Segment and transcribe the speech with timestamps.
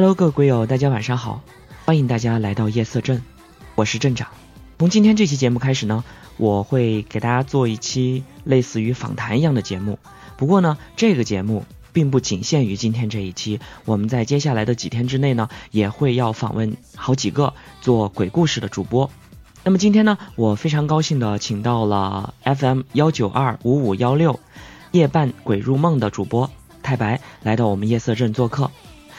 [0.00, 1.42] Hello，各位鬼友，大家晚上好，
[1.84, 3.20] 欢迎大家来到夜色镇，
[3.74, 4.28] 我是镇长。
[4.78, 6.04] 从今天这期节目开始呢，
[6.36, 9.98] 我会给大家做一期类似于访谈一样的节目。
[10.36, 19.10] 不过呢，这个节目并不仅限于今天这一期，我们在接下来的几天之内呢，也会要访问好几个做鬼故事的主播。
[19.64, 24.38] 那么今天呢，我非常高兴的请到了 FM 幺九二五五幺六
[24.92, 26.48] 夜半鬼入梦的主播
[26.84, 28.70] 太白来到我们夜色镇做客。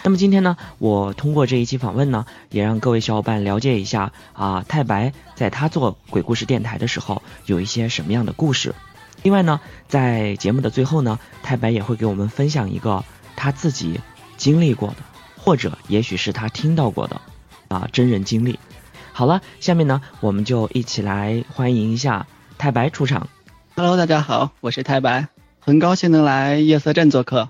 [0.02, 8.74] 那么今天呢，我通过这一期访问呢，也让各位小伙伴了解一下啊，太白在他做鬼故事电台的时候有一些什么样的故事。
[9.24, 13.04] 另外呢，在节目的最后呢，太白也会给我们分享一个
[13.36, 14.00] 他自己
[14.38, 14.96] 经历过的，
[15.38, 17.20] 或者也许是他听到过的
[17.68, 18.58] 啊真人经历。
[19.12, 22.26] 好了，下面呢，我们就一起来欢迎一下
[22.58, 23.28] 太白出场。
[23.76, 25.28] Hello，大家好，我是太白，
[25.60, 27.50] 很高兴能来夜色镇做客。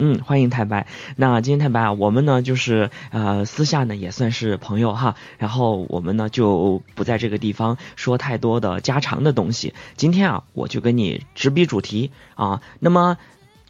[0.00, 0.86] 嗯，欢迎太白。
[1.16, 9.74] 那今天太白啊，我们呢就是呃私下呢也算是朋友哈，然后我们呢就不在这个地方说太多的家常的东西。
[9.96, 12.62] 今天啊，我就跟你直逼主题啊。
[12.78, 13.18] 那么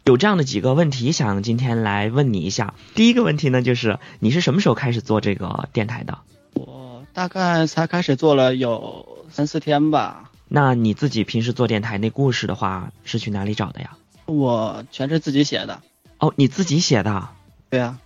[0.05, 2.75] 有这样的几个问题，想今天来问你一下。
[2.93, 6.19] 第一个问题呢，就是你是什么时候开始做这个电台的？
[6.53, 13.97] 我大概才开始做了有三四天吧，那你自己平时做电台那故事的话，是去哪里找的呀？
[14.27, 15.81] 我全是自己写的。
[16.19, 17.29] 哦，你自己写的？
[17.69, 17.97] 对呀、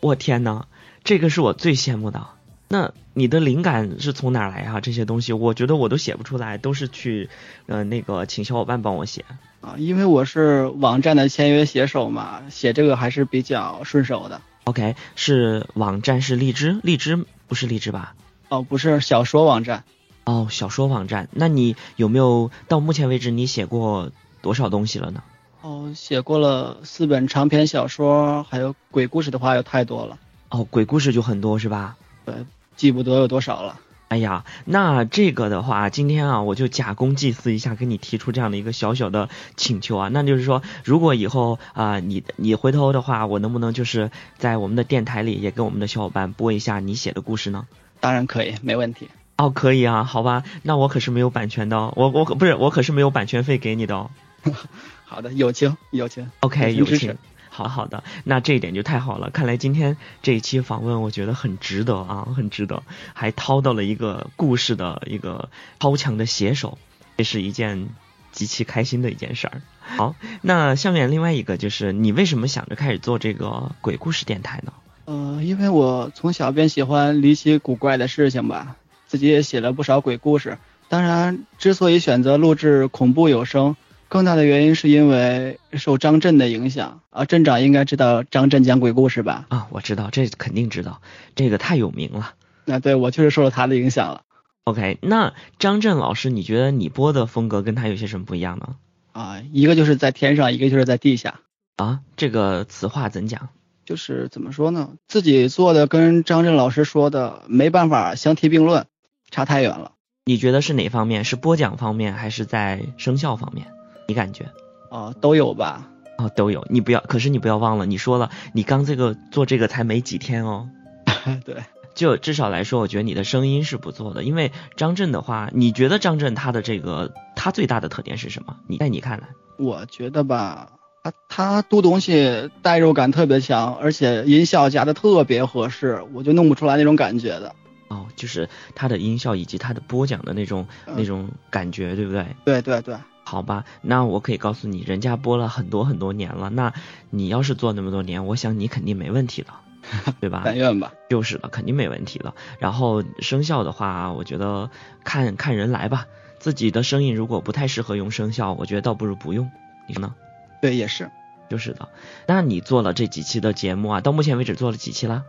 [0.00, 0.66] 我天呐，
[1.04, 2.26] 这个是我最羡慕的。
[2.70, 4.80] 那你的灵感是从哪来啊？
[4.80, 7.30] 这些东西，我觉得我都写不出来，都是去
[7.66, 9.24] 呃那个请小伙伴帮我写。
[9.60, 14.42] 啊，因为我是网站的签约写手嘛，写这个还是比较顺手的。
[14.64, 18.14] OK，是网站是荔枝，荔枝不是荔枝吧？
[18.48, 19.84] 哦，不是小说网站，
[20.24, 21.28] 哦，小说网站。
[21.32, 25.22] 那你有没有到目前为止你写过多少东西了呢？
[25.60, 30.18] 哦，写过了四本长篇小说，还有鬼故事的话有太多了，
[30.50, 31.96] 哦，鬼故事就很多是吧？
[32.24, 32.34] 对，
[32.76, 33.80] 记不得有多少了。
[34.06, 47.66] 哎呀，那这个的话，今天啊，我就假公济私一下，跟你提出这样的一个小小的请求啊，那就是说，如果以后啊、你你回头的话，我能不能就是在我们的电台里也跟我们的小伙伴播一下你写的故事呢？
[48.00, 49.08] 当然可以，没问题。
[49.36, 54.10] 哦，可以啊，好吧，那我可是没有版权的哦，我我可不是我可是没有版权费给你的哦。
[55.04, 56.30] 好的，友情，友情。
[56.40, 57.16] OK，友情。
[57.50, 59.30] 好好的，那这一点就太好了。
[59.30, 62.84] 看来今天这一期访问，我觉得很值得啊，很值得，
[63.14, 65.48] 还掏到了一个故事的一个
[65.80, 66.78] 超强的写手，
[67.16, 67.88] 这是一件
[68.30, 69.62] 极其开心的一件事儿。
[69.80, 74.72] 好，那下面另外一个就是，你为什么想着开始做这个鬼故事电台呢？
[75.06, 78.76] 呃，因为我从小便喜欢离奇古怪的事情吧，
[79.08, 80.58] 自己也写了不少鬼故事。
[80.88, 83.74] 当然，之所以选择录制恐怖有声，
[84.08, 87.24] 更大的原因是因为受张震的影响啊。
[87.24, 89.46] 镇长应该知道张震讲鬼故事吧？
[89.48, 91.00] 啊，我知道，这肯定知道，
[91.34, 92.34] 这个太有名了。
[92.64, 94.22] 那对我确实受了他的影响了
[94.64, 98.76] OK，那张震老师，你觉得你播的风格跟他有些什么不一样呢？
[99.12, 99.42] 啊。
[99.52, 101.40] 一个就是在天上，一个就是在地下。
[101.76, 103.48] 啊，这个此话怎讲？
[103.86, 104.90] 就是怎么说呢？
[105.06, 108.84] 自己做的跟张震老师说的没办法相提并论，
[109.30, 109.92] 差太远了。
[110.26, 111.24] 你觉得是哪方面？
[111.24, 113.68] 是播讲方面，还是在声效方面？
[114.08, 114.50] 你感觉？
[114.88, 115.86] 哦，都有吧？
[116.16, 116.66] 哦，都有。
[116.70, 120.70] 你不要，可是你不要忘了，你说了，你刚这个做这个才没几天哦。
[121.44, 121.56] 对，
[121.94, 124.24] 就至少来说，我觉得你的声音是不错的。
[124.24, 128.56] 因为张震的话，你觉得张震他的这个他最大的特点是什么？
[128.66, 129.28] 你在你看来？
[129.58, 130.72] 我觉得吧，
[131.04, 137.54] 他他读东西代入感特别强，而且音效加的特别合适，我就弄不出来那种感觉的。
[137.88, 142.26] 哦，就是他的音效以及他的播讲的那种、嗯那种感觉，对不对？
[142.44, 142.96] 对对对，
[143.28, 146.72] 好吧，那我可以告诉你，人家播了很多很多年了，那
[147.10, 149.48] 你要是做那么多年，我想你肯定没问题的，
[150.18, 150.40] 对吧？
[150.46, 150.94] 但愿吧。
[151.10, 152.32] 就是了，肯定没问题的。
[152.58, 154.70] 然后生效的话，我觉得
[155.04, 156.06] 看看人来吧。
[156.38, 159.50] 自己的声音如果不太适合用生效，我觉得倒不如不用。
[159.86, 160.14] 你说呢？
[160.62, 161.10] 对，也是
[161.50, 161.88] 就是的。
[162.26, 165.24] 那你做了这几期的节目啊，到目前为止做了几期啦？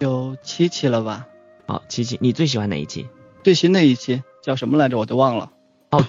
[0.00, 1.28] 有七期了吧？
[1.66, 2.18] 哦，七期。
[2.20, 3.08] 你最喜欢哪一期？
[3.44, 4.98] 最新的一期叫什么来着？
[4.98, 5.50] 我都忘了，
[5.96, 6.04] 哦，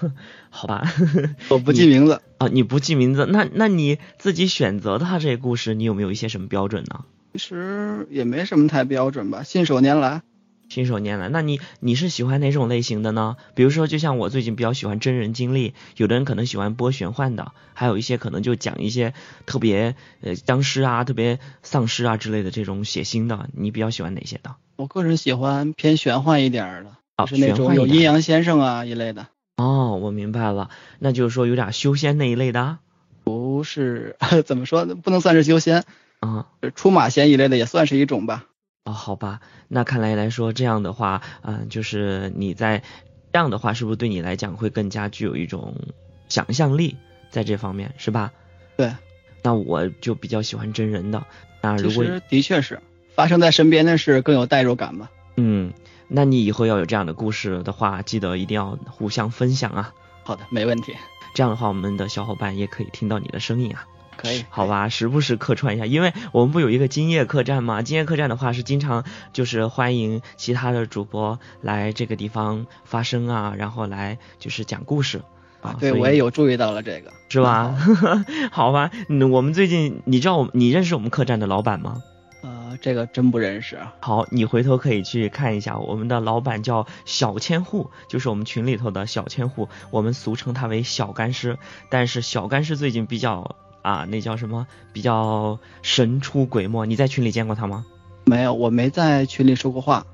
[0.50, 0.84] 好吧。
[1.50, 2.20] 我不记名字。
[2.38, 7.04] 啊，你不记名字，那那你自己选择的他这个故事，你有没有一些什么标准呢？
[7.32, 10.22] 其实也没什么太标准吧，信手拈来。
[10.68, 13.36] 信手拈来，那你你是喜欢哪种类型的呢？
[13.54, 19.14] 比如说，就像我最近比较喜欢真人经历，有的人可能喜欢播玄幻的，还有一些可能就讲一些
[19.46, 23.48] 特别呃僵尸啊、特别丧尸啊之类的这种血腥的。
[23.52, 24.56] 你比较喜欢哪些的？
[24.74, 29.28] 我个人喜欢偏玄幻一点儿的，啊就是那种有阴阳先生啊一类的。
[29.56, 30.68] 哦，我明白了，
[30.98, 32.80] 那就是说有点修仙那一类的啊。
[33.24, 34.94] 不是 怎么说呢？
[34.94, 35.84] 不能算是修仙，
[36.20, 38.44] 啊、出马仙一类的也算是一种吧。
[38.84, 42.82] 哦，好吧，那看来来说这样的话，嗯、就是你在
[43.32, 45.74] 这样的话，是不是对你来讲会更加具有一种
[46.28, 46.96] 想象力
[47.30, 48.32] 在这方面，是吧？
[48.76, 48.92] 对，
[49.42, 51.24] 那我就比较喜欢真人的。
[51.62, 52.78] 那其如果实的确是
[53.14, 55.10] 发生在身边的事更有代入感吧。
[55.36, 55.72] 嗯，
[56.08, 59.92] 那你以后要有这样的故事的话，记得一定要互相分享啊。
[60.24, 60.94] 好的，没问题，
[61.34, 63.84] 这样的话，我们的小伙伴也可以听到你的声音啊。
[64.16, 64.44] 可以。
[64.48, 67.82] 好吧，时不时客串一下，因为我们不有一个今夜客栈吗？
[67.82, 75.20] 今夜客栈的话是经常就是欢迎其他的主播来这个地方发声啊，然后来就是讲故事
[75.60, 75.76] 啊。
[75.78, 77.12] 对，我也有注意到了这个。
[77.28, 77.76] 是吧？
[78.50, 82.02] 好吧，嗯，我们最近你知道我你认识我们客栈的老板吗？
[82.76, 83.94] 呃，这个真不认识啊。
[84.00, 91.58] 好，你回头可以去看一下，我们的老板叫小千户，就是我们群里头的小千户，我们俗称他为小干尸。
[91.88, 94.66] 但是小干尸最近比较啊，那叫什么？
[94.92, 96.86] 比较神出鬼没。
[96.86, 97.86] 你在群里见过他吗？
[98.24, 100.04] 没有，我没在群里说过话。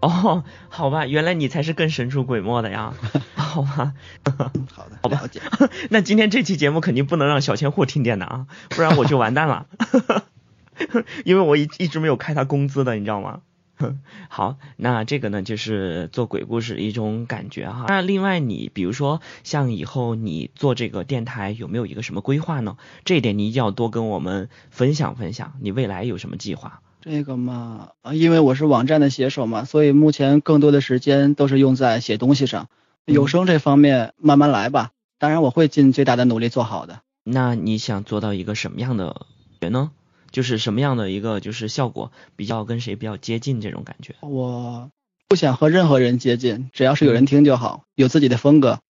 [0.00, 2.94] 哦，好吧，原来你才是更神出鬼没的呀。
[3.36, 3.92] 好吧，
[4.24, 5.40] 嗯，好的，好吧了解。
[5.90, 9.66] 那今天这期节目肯定不能让小千户听见的啊，不然我就完蛋了。
[11.24, 13.40] 因为我一一直没有开他工资的，你知道吗？
[14.28, 17.86] 好，那这个呢，就是做鬼故事的一种感觉哈。
[17.88, 22.76] 那另外你，比如说像以后你做这个电台有没有一个什么规划呢？
[23.06, 26.82] 这一点你一定要多跟我们分享分享，你未来有什么计划？
[27.00, 32.68] 这个嘛，啊，因为我是网站的写手嘛，所以目前更多的时间都是用在写东西上。
[33.06, 37.00] 嗯有声这方面慢慢来吧，当然我会尽最大的努力做好的。
[37.24, 39.22] 那你想做到一个什么样的
[39.58, 39.90] 人呢？
[40.30, 44.14] 就是什么样的一个就是效果比较跟谁比较接近这种感觉？
[44.20, 44.90] 我
[45.28, 48.80] 不想和任何人接近，只要是有人听就好，有自己的风格。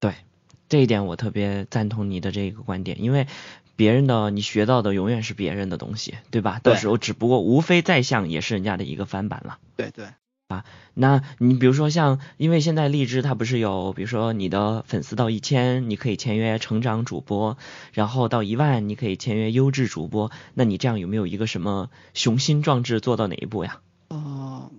[0.00, 0.14] 对，
[0.68, 3.26] 这一点我特别赞同你的这个观点，因为
[3.74, 6.60] 别人的你学到的永远是别人的东西，对吧？
[6.62, 9.58] 对到时候只不过无非再像也是人家的一个翻版了。
[9.76, 10.06] 对对，
[10.94, 17.58] 那你比如说像，因为现在荔枝它不是有，比如说你的粉丝到一千，你可以签约成长主播，
[17.92, 20.30] 然后到一万，你可以签约优质主播。
[20.54, 23.80] 那你这样有没有一个什么雄心壮志做到哪一步呀？
[24.08, 24.70] 哦，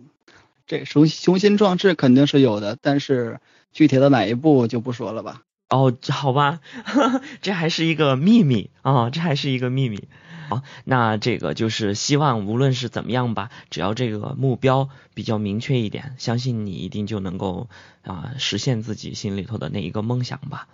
[0.66, 3.40] 这雄雄心壮志肯定是有的，但是
[3.72, 5.44] 具体到哪一步就不说了吧。
[5.70, 6.62] 哦，好吧，
[7.44, 10.08] 这还是一个秘密啊、这还是一个秘密。
[10.50, 17.70] 好，那这个就是希望无论是怎么样吧，只要这个目标比较明确一点，相信你一定就能够
[18.02, 20.68] 啊、实现自己心里头的那一个梦想吧。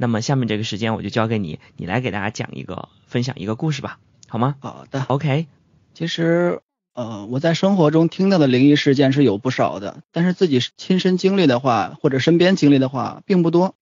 [0.00, 3.98] 那么下面这个时间我就交给你，你来给大家讲一个分享一个故事吧，
[4.28, 5.46] 好吗好的，？OK，
[5.92, 6.60] 其实
[6.94, 13.74] 呃我在生活中听到的灵异事件是有不少的，但是自己亲身经历的话，或者身边经历的话并不多，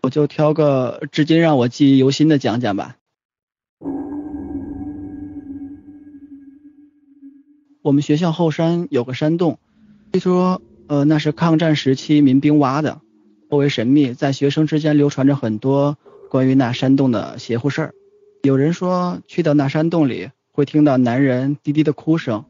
[0.00, 2.96] 我就挑个至今让我记忆犹新的讲讲吧。
[7.82, 9.58] 我们学校后山有个山洞，
[10.14, 13.02] 据说呃那是抗战时期民兵挖的，
[13.48, 15.96] 颇为神秘，在学生之间流传着很多
[16.30, 17.94] 关于那山洞的邪乎事儿。
[18.42, 22.44] 有人说去到那山洞里会听到男人低低的哭声，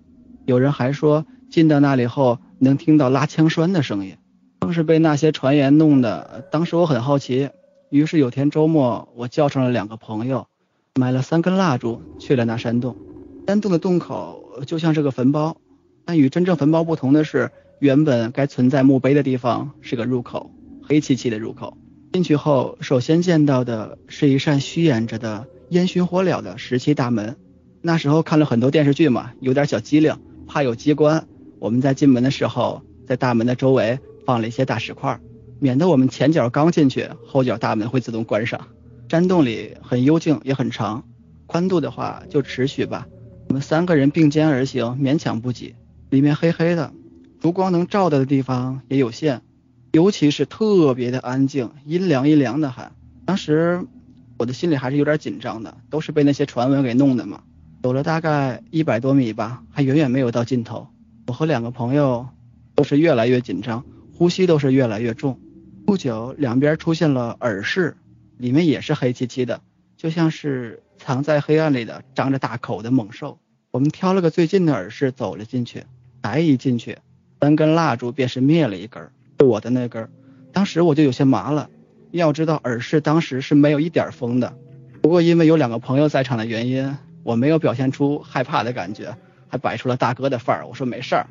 [0.45, 4.17] 有人还说进到那里后能听到拉枪栓的声音。
[4.61, 7.51] 正是被那些传言弄得，当时我很好奇，
[7.91, 10.47] 于是有天周末我叫上了两个朋友，
[10.95, 12.97] 买了三根蜡烛去了那山洞。
[13.47, 15.57] 山洞的洞口就像是个坟包，
[16.05, 20.51] 但与真正坟包不同的是，原本该存在墓碑的地方是个入口，
[20.87, 21.77] 黑漆漆的入口。
[22.13, 27.37] 进去后，首先见到的是一扇虚掩着的烟熏火燎的石漆大门。
[27.83, 30.17] 那时候看了很多电视剧嘛，有点小机灵，
[30.47, 31.27] 怕有机关。
[31.59, 35.21] 我们在进门的时候，在大门的周围放了一些大石块，
[35.59, 38.69] 免得我们前脚刚进去，后脚大门会自动关上。
[39.09, 41.05] 山洞里很幽静，也很长，
[41.47, 43.07] 宽度的话就尺许吧。
[43.49, 45.75] 我们三个人并肩而行，勉强不挤。
[46.11, 46.93] 里面黑黑的，
[47.41, 49.43] 烛光能照到的地方也有限，
[49.97, 52.93] 尤其是特别的安静，阴凉阴凉的还。
[53.25, 53.83] 当时
[54.37, 57.41] 我的心里还是有点紧张的，都是被那些传闻给弄的嘛。
[57.83, 60.87] 走了大概一百多米吧，还远远没有到尽头。
[61.27, 62.29] 我和两个朋友
[62.75, 65.41] 都是越来越紧张，呼吸都是越来越重。
[65.87, 67.97] 不久，两边出现了耳饰，
[68.37, 69.63] 里面也是黑漆漆的，
[69.97, 73.39] 就像是藏在黑暗里的张着大口的猛兽。
[73.71, 75.85] 我们挑了个最近的耳室走了进去，
[76.23, 76.99] 才一进去，
[77.41, 79.09] 三根蜡烛便是灭了一根，
[79.45, 80.09] 我的那根。
[80.53, 81.69] 当时我就有些麻了，
[82.13, 84.57] 要知道耳室当时是没有一点风的。
[85.03, 89.17] 不过因为有两个朋友在场的原因，我没有表现出害怕的感觉，
[89.49, 90.67] 还摆出了大哥的范儿。
[90.67, 91.27] 我说没事儿，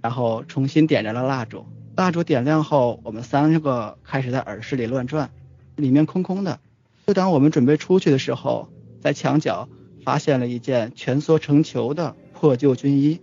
[0.00, 1.66] 然后重新点燃了蜡烛。
[1.96, 5.30] 蜡烛点亮后，我们三个开始在耳室里乱转，
[5.74, 6.60] 里面空空的。
[7.06, 8.68] 就当我们准备出去的时候，
[9.00, 9.68] 在墙角
[10.04, 13.20] 发现了一件蜷缩成球的破旧军衣。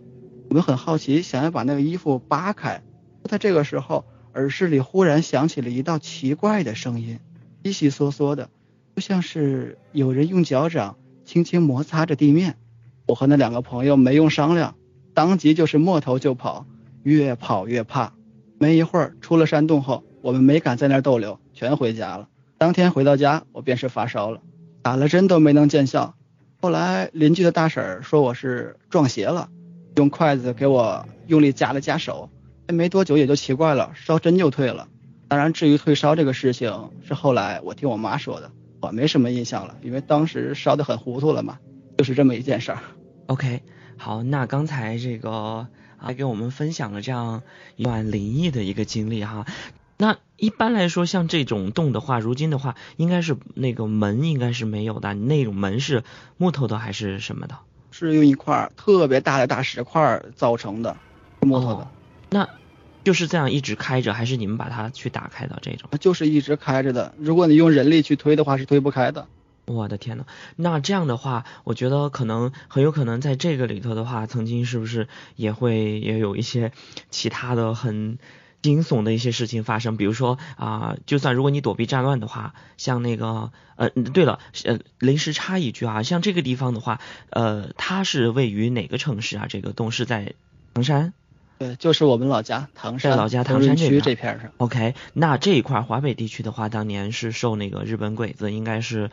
[0.49, 2.83] 我们很好奇，想要把那个衣服扒开。
[3.23, 7.19] 在这个时候，耳室里忽然响起了一道奇怪的声音，
[7.63, 8.49] 悉悉嗦嗦的，
[8.93, 12.57] 就像是有人用脚掌轻轻摩擦着地面。
[13.05, 14.75] 我和那两个朋友没用商量，
[15.13, 16.65] 当即就是摸头就跑，
[17.03, 18.13] 越跑越怕。
[18.59, 22.27] 没一会儿出了山洞后，我们没敢在那儿逗留，全回家了。
[22.57, 24.41] 当天回到家，我便是发烧了，
[24.81, 26.13] 打了针都没能见效。
[26.61, 29.49] 后来邻居的大婶说我是撞邪了，
[29.95, 32.29] 用筷子给我用力夹了夹手。
[32.67, 34.87] 没多久也就奇怪了，烧真就退了。
[35.27, 41.57] 当然，至于退烧这个事情，是后来我听我妈说的，我没什么印象了，因为当时烧得很糊涂了嘛。
[41.97, 42.79] 就是这么一件事儿。
[43.27, 43.61] OK，
[43.97, 45.67] 好，那刚才这个
[45.97, 47.41] 还给我们分享了这样
[47.77, 49.45] 一段灵异的一个经历哈。
[49.97, 56.03] 那一般来说，像这种洞的话，如今的话，应该是那个门应该是没有的，那种门是
[56.35, 57.55] 木头的还是什么的？
[57.91, 60.97] 是用一块特别大的大石块造成的，
[61.39, 61.87] 木头的。
[62.35, 62.49] 那
[63.05, 65.89] 就是这样一直开着，还是你们把它去打开的这种？
[66.01, 67.13] 就是一直开着的。
[67.17, 69.25] 如果你用人力去推的话，是推不开的。
[69.63, 70.25] 我的天呐，
[70.57, 76.73] 那这样的话，我觉得可能很有可能在这个里头的话，曾经是不是也会也有一些
[77.09, 78.19] 其他的很
[78.61, 79.95] 惊悚的一些事情发生？
[79.95, 86.99] 比如说啊，就算如果你躲避战乱的话，像那个呃，对了，呃，临时插一句啊，像这个地方的话，
[87.29, 89.45] 呃，它是位于哪个城市啊？
[89.47, 90.33] 这个洞是在
[90.73, 91.13] 唐山。
[91.57, 94.51] 对，就是我们老家唐山，在老家唐山区这片上。
[94.57, 99.09] OK，那这一块华北地区的话，当年是受那个日本鬼子，应该是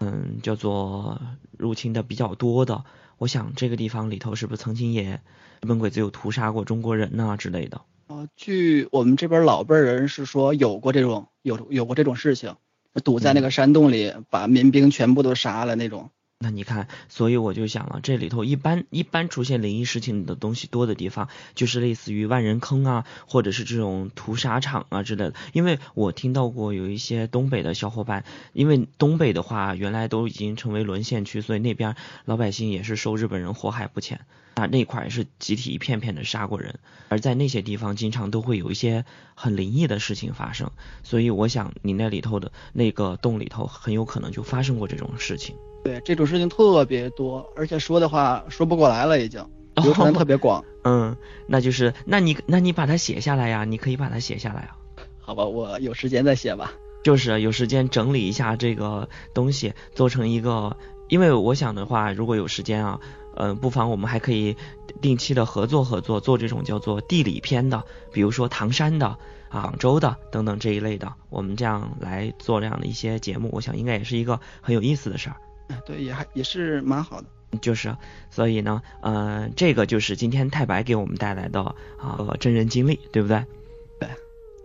[0.00, 1.20] 嗯叫做
[1.56, 2.84] 入侵的比较多的。
[3.18, 5.20] 我想这个地方里头是不是曾经也
[5.62, 7.80] 日本鬼子有屠杀过中国人呐之类的？
[8.08, 12.56] 哦，据我们这边老辈人是说有过这种有有过这种事情，
[13.02, 16.10] 堵在那个山洞里，把民兵全部都杀了那种。
[16.38, 25.34] 那你看，所以我就想了，这里头一般一般出现灵异事情的东西多的地方，就是类似于万人坑啊，或者是这种屠杀场啊之类的。
[25.54, 34.20] 因为我听到过有一些东北的小伙伴，因为东北的话原来都已经成为沦陷区，所以那边老百姓也是受日本人祸害不浅。
[34.56, 36.78] 啊，那块也是集体一片片的杀过人，
[37.10, 40.70] 而在那些地方经常都会有一些很灵异的事情发生。
[41.02, 45.54] 所以我想你那里头的那个洞里头很有可能就发生过这种事情。
[45.84, 49.46] 对，这种事情特别多，而且说的话说不过来了，已经
[49.84, 50.64] 流传特别广。
[50.84, 51.14] 嗯，
[51.46, 54.76] 那就是那你那你把它写下来呀，你可以把它写下来啊。
[55.20, 56.72] 好吧，我有时间再写吧。
[57.04, 60.74] 就是有时间整理一下这个东西，做成一个。
[61.08, 63.00] 因为我想的话，如果有时间啊，
[63.36, 64.56] 嗯，不妨我们还可以
[65.00, 67.82] 定期的合作合作，做这种叫做地理篇的，
[68.12, 69.18] 比如说唐山的、啊
[69.62, 75.36] 广州的等等这一类的，我们这样来做这样的一些节目，我想应该也是一个很有意思的事儿。
[75.86, 77.26] 对，也还也是蛮好的。
[77.60, 77.96] 就是，
[78.28, 81.62] 所以呢，呃，这个就是今天太白给我们带来的
[81.96, 83.44] 啊真人经历，对不对？
[84.00, 84.08] 对。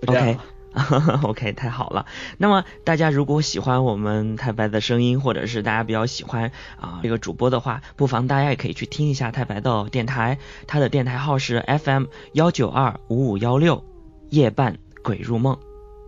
[0.07, 0.37] OK。
[1.23, 2.05] OK，太好了。
[2.37, 10.37] 那么大家如果喜欢我们太白的声音，或者是大家比较喜欢啊这个主播的话，不妨大家也可以去听一下太白的电台，
[10.67, 13.83] 他的电台号是 FM 幺九二五五幺六，
[14.29, 15.57] 夜半鬼入梦。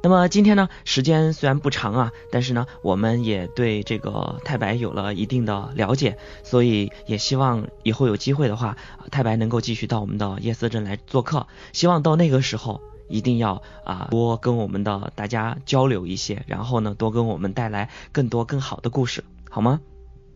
[0.01, 8.77] 那么今天呢，时间虽然不长啊，但是呢，我们也对这个太白有了一定的了解，所以也希望以后有机会的话，
[9.11, 11.47] 太白能够继续到我们的夜色镇来做客。
[11.73, 12.81] 希望到那个时候。
[13.07, 19.79] 一定要啊多跟我们的大家交流一些，然后呢多跟我们带来更多更好的故事，好吗？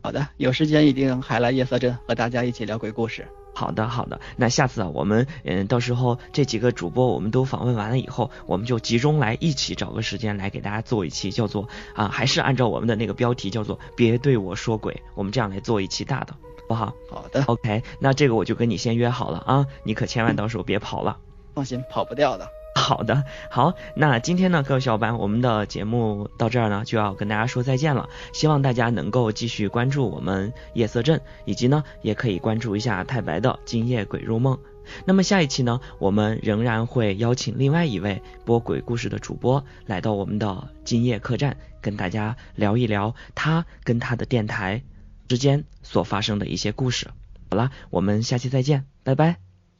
[0.01, 3.27] 好的，有时间一定还来夜色镇和大家一起聊鬼故事。
[3.53, 16.93] 好的好的，那下次啊我们嗯到时候这几个主播我们都访问完了以后，我们就集中来一起找个时间来给大家做一期叫做啊还是按照我们的那个标题叫做别对我说鬼，我们这样来做一期大的，好不好？
[17.09, 21.17] 好的，OK，那这个我就跟你先约好了啊，你可千万到时候别跑了。
[21.55, 22.47] 放心，跑不掉的。
[22.87, 28.07] 好的，好，那今天呢，各位小伙伴，我们的节目到这儿呢，就要跟大家说再见了。
[28.31, 34.57] 希望大家能够继续关注我们夜色镇，以及呢，也可以关注一下太白的今夜鬼入梦。
[35.03, 44.81] 那么下一期呢，我们仍然会邀请另外一位播鬼故事的主播来到我们的今夜客栈，跟大家聊一聊他跟他的电台
[45.27, 47.09] 之间所发生的一些故事。
[47.51, 49.35] 好了，我们下期再见，拜拜，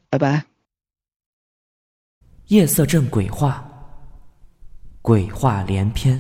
[0.09, 0.56] 拜拜。
[2.47, 3.61] 夜色镇鬼话，
[5.01, 6.17] 鬼话连篇。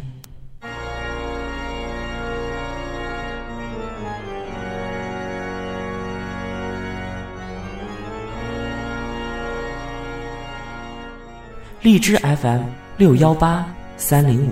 [11.81, 12.63] 荔枝 FM
[12.97, 13.65] 六幺八
[13.95, 14.51] 三零五，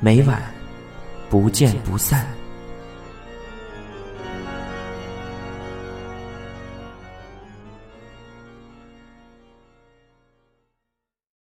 [0.00, 0.42] 每晚
[1.30, 2.35] 不见不散。